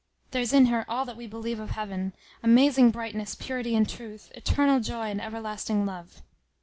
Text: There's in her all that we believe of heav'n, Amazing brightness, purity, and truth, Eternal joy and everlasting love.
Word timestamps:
There's 0.31 0.51
in 0.51 0.65
her 0.65 0.83
all 0.89 1.05
that 1.05 1.15
we 1.15 1.27
believe 1.27 1.59
of 1.59 1.69
heav'n, 1.69 2.13
Amazing 2.41 2.89
brightness, 2.89 3.35
purity, 3.35 3.75
and 3.75 3.87
truth, 3.87 4.31
Eternal 4.33 4.79
joy 4.79 5.11
and 5.11 5.21
everlasting 5.21 5.85
love. 5.85 6.23